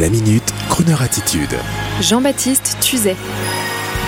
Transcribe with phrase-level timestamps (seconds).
[0.00, 1.54] La minute, Kroneur attitude.
[2.00, 3.14] Jean-Baptiste Tuzet.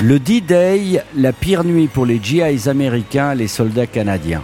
[0.02, 4.42] Le D-Day, la pire nuit pour les GIs américains, les soldats canadiens.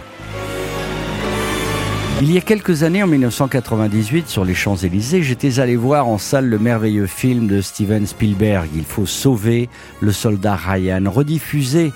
[2.21, 6.45] Il y a quelques années, en 1998, sur les Champs-Élysées, j'étais allé voir en salle
[6.45, 9.67] le merveilleux film de Steven Spielberg, Il faut sauver
[9.99, 11.91] le soldat Ryan, rediffusé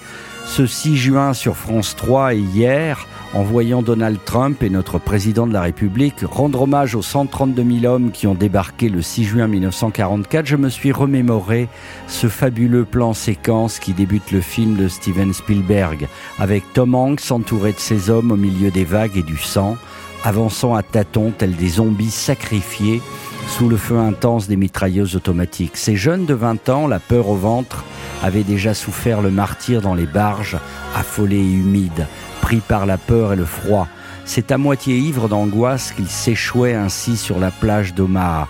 [0.47, 5.45] ce 6 juin sur France 3 et hier, en voyant Donald Trump et notre président
[5.45, 9.47] de la République rendre hommage aux 132 000 hommes qui ont débarqué le 6 juin
[9.47, 11.67] 1944, je me suis remémoré
[12.07, 16.07] ce fabuleux plan séquence qui débute le film de Steven Spielberg,
[16.39, 19.75] avec Tom Hanks entouré de ses hommes au milieu des vagues et du sang,
[20.23, 23.01] avançant à tâtons tels des zombies sacrifiés
[23.47, 25.77] sous le feu intense des mitrailleuses automatiques.
[25.77, 27.83] Ces jeunes de 20 ans, la peur au ventre,
[28.23, 30.57] avaient déjà souffert le martyr dans les barges,
[30.95, 32.07] affolés et humides,
[32.41, 33.87] pris par la peur et le froid.
[34.25, 38.47] C'est à moitié ivre d'angoisse qu'ils s'échouaient ainsi sur la plage d'Omaha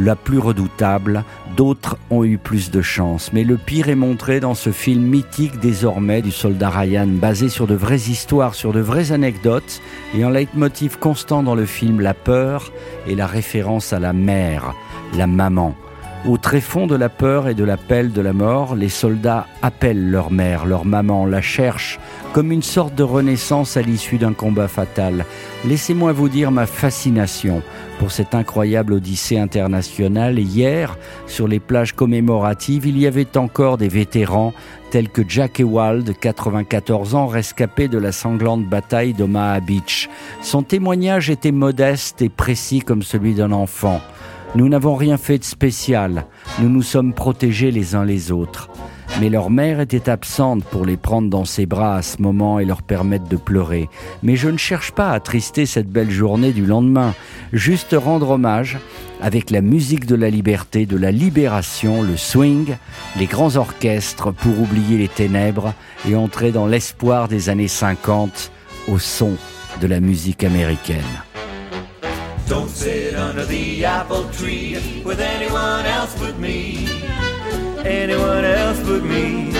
[0.00, 1.24] la plus redoutable,
[1.56, 3.32] d'autres ont eu plus de chance.
[3.32, 7.66] Mais le pire est montré dans ce film mythique désormais du soldat Ryan, basé sur
[7.66, 9.80] de vraies histoires, sur de vraies anecdotes,
[10.14, 12.72] et en leitmotiv constant dans le film la peur
[13.06, 14.74] et la référence à la mère,
[15.16, 15.74] la maman.
[16.26, 20.30] Au tréfonds de la peur et de l'appel de la mort, les soldats appellent leur
[20.30, 22.00] mère, leur maman, la cherchent,
[22.32, 25.26] comme une sorte de renaissance à l'issue d'un combat fatal.
[25.66, 27.62] Laissez-moi vous dire ma fascination
[27.98, 30.38] pour cette incroyable odyssée internationale.
[30.38, 34.54] Hier, sur les plages commémoratives, il y avait encore des vétérans
[34.90, 40.08] tels que Jack Ewald, 94 ans, rescapé de la sanglante bataille d'Omaha Beach.
[40.40, 44.00] Son témoignage était modeste et précis comme celui d'un enfant.
[44.56, 46.26] Nous n'avons rien fait de spécial,
[46.60, 48.70] nous nous sommes protégés les uns les autres.
[49.20, 52.64] Mais leur mère était absente pour les prendre dans ses bras à ce moment et
[52.64, 53.88] leur permettre de pleurer.
[54.22, 57.14] Mais je ne cherche pas à trister cette belle journée du lendemain,
[57.52, 58.78] juste rendre hommage
[59.20, 62.76] avec la musique de la liberté, de la libération, le swing,
[63.18, 65.74] les grands orchestres pour oublier les ténèbres
[66.08, 68.52] et entrer dans l'espoir des années 50
[68.86, 69.32] au son
[69.80, 71.23] de la musique américaine.
[72.46, 76.86] Don't sit under the apple tree with anyone else but me.
[77.78, 79.50] Anyone else but me.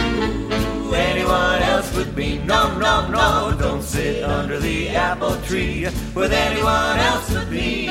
[0.94, 2.38] Anyone else but me.
[2.38, 3.56] No, no, no.
[3.58, 7.86] Don't sit under the apple tree with anyone else but me.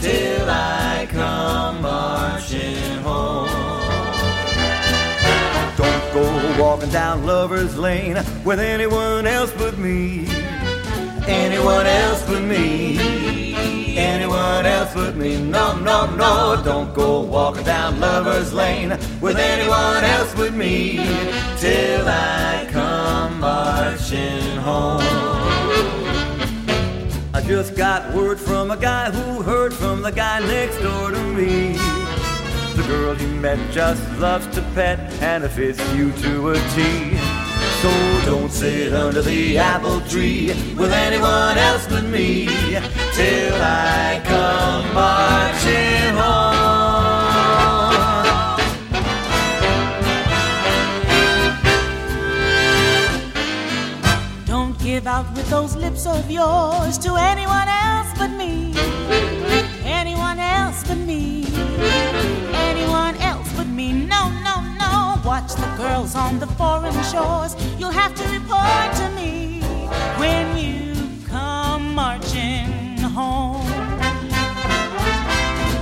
[0.00, 3.48] Till I come marching home.
[5.76, 10.26] Don't go walking down Lover's Lane with anyone else but me.
[15.12, 15.36] Me.
[15.36, 20.96] No, no, no, don't go walking down Lover's Lane with anyone else but me
[21.58, 25.00] till I come marching home.
[27.34, 31.22] I just got word from a guy who heard from the guy next door to
[31.34, 31.72] me.
[32.76, 37.33] The girl he met just loves to pet and it fits you to a T.
[37.84, 37.92] So
[38.24, 42.46] don't sit under the apple tree with anyone else but me
[43.12, 46.64] till I come marching home.
[54.46, 58.72] Don't give out with those lips of yours to anyone else but me.
[65.54, 67.56] Watch the girls on the foreign shores.
[67.78, 69.60] You'll have to report to me
[70.16, 70.94] when you
[71.28, 73.66] come marching home.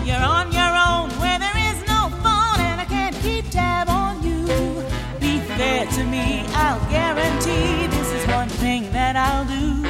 [0.05, 4.22] You're on your own where there is no phone, and I can't keep tab on
[4.22, 4.44] you.
[5.21, 9.87] Be fair to me, I'll guarantee this is one thing that I'll do.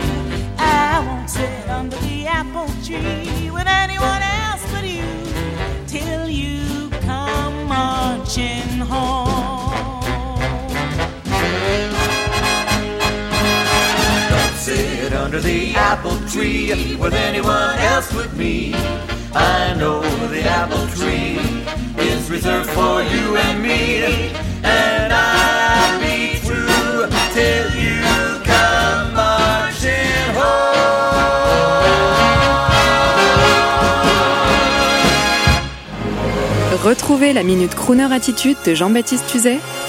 [0.59, 3.31] I won't sit under the apple tree
[15.41, 18.75] the apple tree with anyone else but me.
[19.34, 21.38] I know the apple tree
[21.99, 24.05] is reserved for you and me,
[24.62, 28.02] and I'll be true till you
[28.44, 30.82] come marching home.
[36.85, 39.61] Retrouvez la Minute Crooner Attitude de Jean-Baptiste Tuzet